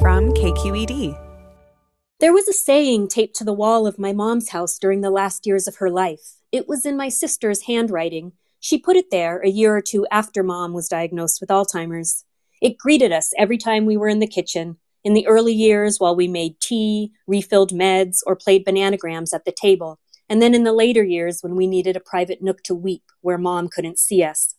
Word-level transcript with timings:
from 0.00 0.32
KQED. 0.32 1.18
There 2.20 2.32
was 2.32 2.48
a 2.48 2.52
saying 2.52 3.08
taped 3.08 3.36
to 3.36 3.44
the 3.44 3.52
wall 3.52 3.86
of 3.86 3.98
my 3.98 4.12
mom's 4.12 4.50
house 4.50 4.78
during 4.78 5.00
the 5.00 5.10
last 5.10 5.46
years 5.46 5.68
of 5.68 5.76
her 5.76 5.90
life. 5.90 6.36
It 6.50 6.68
was 6.68 6.86
in 6.86 6.96
my 6.96 7.08
sister's 7.08 7.62
handwriting. 7.62 8.32
She 8.60 8.78
put 8.78 8.96
it 8.96 9.10
there 9.10 9.40
a 9.40 9.48
year 9.48 9.76
or 9.76 9.82
two 9.82 10.06
after 10.10 10.42
mom 10.42 10.72
was 10.72 10.88
diagnosed 10.88 11.40
with 11.40 11.50
Alzheimer's. 11.50 12.24
It 12.60 12.78
greeted 12.78 13.12
us 13.12 13.32
every 13.38 13.58
time 13.58 13.84
we 13.84 13.96
were 13.96 14.08
in 14.08 14.20
the 14.20 14.26
kitchen, 14.26 14.78
in 15.04 15.14
the 15.14 15.26
early 15.26 15.52
years 15.52 15.98
while 15.98 16.16
we 16.16 16.28
made 16.28 16.60
tea, 16.60 17.12
refilled 17.26 17.72
meds, 17.72 18.18
or 18.26 18.36
played 18.36 18.64
bananagrams 18.64 19.34
at 19.34 19.44
the 19.44 19.52
table, 19.52 20.00
and 20.28 20.40
then 20.40 20.54
in 20.54 20.64
the 20.64 20.72
later 20.72 21.04
years 21.04 21.40
when 21.42 21.56
we 21.56 21.66
needed 21.66 21.96
a 21.96 22.00
private 22.00 22.42
nook 22.42 22.62
to 22.62 22.74
weep 22.74 23.04
where 23.20 23.38
mom 23.38 23.68
couldn't 23.68 23.98
see 23.98 24.22
us. 24.22 24.54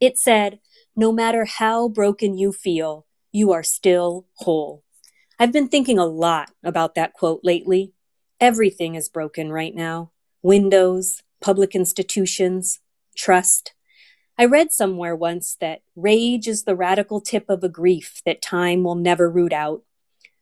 It 0.00 0.18
said, 0.18 0.60
No 0.96 1.12
matter 1.12 1.44
how 1.44 1.88
broken 1.88 2.36
you 2.36 2.52
feel, 2.52 3.06
you 3.32 3.52
are 3.52 3.62
still 3.62 4.26
whole. 4.34 4.84
I've 5.38 5.52
been 5.52 5.68
thinking 5.68 5.98
a 5.98 6.06
lot 6.06 6.50
about 6.62 6.94
that 6.94 7.14
quote 7.14 7.40
lately. 7.42 7.92
Everything 8.40 8.94
is 8.94 9.08
broken 9.08 9.50
right 9.50 9.74
now 9.74 10.12
windows, 10.42 11.22
public 11.40 11.74
institutions, 11.74 12.80
trust. 13.16 13.74
I 14.38 14.44
read 14.44 14.72
somewhere 14.72 15.14
once 15.14 15.56
that 15.60 15.82
rage 15.94 16.48
is 16.48 16.64
the 16.64 16.74
radical 16.74 17.20
tip 17.20 17.48
of 17.48 17.62
a 17.62 17.68
grief 17.68 18.22
that 18.26 18.42
time 18.42 18.82
will 18.82 18.94
never 18.94 19.30
root 19.30 19.52
out. 19.52 19.82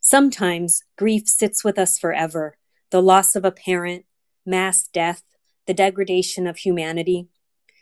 Sometimes 0.00 0.82
grief 0.98 1.28
sits 1.28 1.64
with 1.64 1.78
us 1.78 1.98
forever 1.98 2.56
the 2.90 3.02
loss 3.02 3.34
of 3.34 3.44
a 3.44 3.50
parent, 3.50 4.04
mass 4.44 4.86
death, 4.86 5.22
the 5.66 5.74
degradation 5.74 6.46
of 6.46 6.58
humanity. 6.58 7.28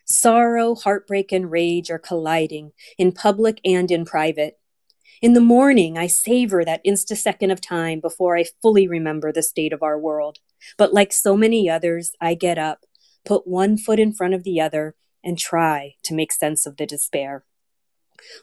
Sorrow, 0.07 0.75
heartbreak, 0.75 1.33
and 1.33 1.51
rage 1.51 1.91
are 1.91 1.99
colliding 1.99 2.73
in 2.99 3.13
public 3.13 3.61
and 3.65 3.91
in 3.91 4.05
private. 4.05 4.59
In 5.23 5.33
the 5.33 5.41
morning, 5.41 5.97
I 5.97 6.07
savor 6.07 6.65
that 6.65 6.85
instasecond 6.85 7.53
of 7.53 7.61
time 7.61 8.01
before 8.01 8.37
I 8.37 8.47
fully 8.61 8.89
remember 8.89 9.33
the 9.33 9.43
state 9.43 9.73
of 9.73 9.83
our 9.83 9.99
world. 9.99 10.39
But 10.77 10.93
like 10.93 11.13
so 11.13 11.37
many 11.37 11.69
others, 11.69 12.13
I 12.21 12.35
get 12.35 12.59
up, 12.59 12.85
put 13.25 13.47
one 13.47 13.77
foot 13.77 13.99
in 13.99 14.13
front 14.13 14.35
of 14.35 14.45
the 14.45 14.61
other, 14.61 14.97
and 15.23 15.39
try 15.39 15.95
to 16.05 16.15
make 16.15 16.33
sense 16.33 16.67
of 16.67 16.77
the 16.77 16.87
despair. 16.87 17.45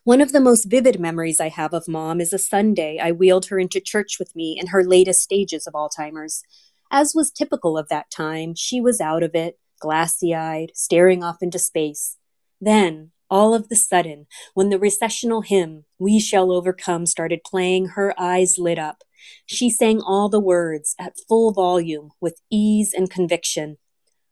One 0.03 0.21
of 0.21 0.31
the 0.31 0.41
most 0.41 0.65
vivid 0.65 0.99
memories 0.99 1.39
I 1.39 1.49
have 1.49 1.73
of 1.73 1.87
mom 1.87 2.19
is 2.19 2.33
a 2.33 2.37
Sunday 2.37 2.99
I 3.01 3.11
wheeled 3.11 3.47
her 3.47 3.59
into 3.59 3.79
church 3.79 4.17
with 4.19 4.35
me 4.35 4.57
in 4.59 4.67
her 4.67 4.83
latest 4.83 5.21
stages 5.21 5.67
of 5.67 5.73
Alzheimer's. 5.73 6.43
As 6.91 7.13
was 7.15 7.31
typical 7.31 7.77
of 7.77 7.87
that 7.89 8.11
time, 8.11 8.53
she 8.55 8.81
was 8.81 8.99
out 8.99 9.23
of 9.23 9.33
it, 9.33 9.59
glassy 9.79 10.35
eyed, 10.35 10.71
staring 10.75 11.23
off 11.23 11.37
into 11.41 11.59
space. 11.59 12.17
Then, 12.59 13.11
all 13.31 13.55
of 13.55 13.69
the 13.69 13.75
sudden, 13.75 14.27
when 14.53 14.69
the 14.69 14.77
recessional 14.77 15.41
hymn, 15.41 15.85
We 15.97 16.19
Shall 16.19 16.51
Overcome, 16.51 17.05
started 17.05 17.39
playing, 17.45 17.87
her 17.95 18.13
eyes 18.19 18.59
lit 18.59 18.77
up. 18.77 19.03
She 19.45 19.69
sang 19.69 20.01
all 20.01 20.27
the 20.29 20.39
words 20.39 20.95
at 20.99 21.15
full 21.27 21.53
volume 21.53 22.11
with 22.19 22.41
ease 22.51 22.93
and 22.93 23.09
conviction. 23.09 23.77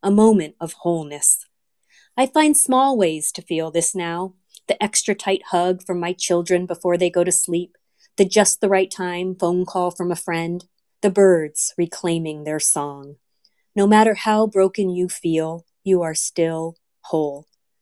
A 0.03 0.11
moment 0.11 0.55
of 0.59 0.73
wholeness. 0.81 1.45
I 2.15 2.25
find 2.25 2.55
small 2.55 2.97
ways 2.97 3.31
to 3.31 3.41
feel 3.41 3.71
this 3.71 3.95
now 3.95 4.33
the 4.67 4.81
extra 4.83 5.15
tight 5.15 5.41
hug 5.49 5.81
from 5.83 5.99
my 5.99 6.13
children 6.13 6.67
before 6.67 6.95
they 6.95 7.09
go 7.09 7.23
to 7.23 7.31
sleep, 7.31 7.75
the 8.17 8.25
just 8.25 8.61
the 8.61 8.69
right 8.69 8.91
time 8.91 9.35
phone 9.35 9.65
call 9.65 9.89
from 9.89 10.11
a 10.11 10.15
friend, 10.15 10.65
the 11.01 11.09
birds 11.09 11.73
reclaiming 11.75 12.43
their 12.43 12.59
song. 12.59 13.15
No 13.75 13.87
matter 13.87 14.13
how 14.13 14.45
broken 14.45 14.91
you 14.91 15.09
feel, 15.09 15.65
you 15.83 16.03
are 16.03 16.13
still 16.13 16.75
whole. 17.05 17.48